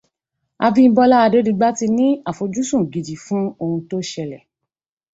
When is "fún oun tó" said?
3.25-3.97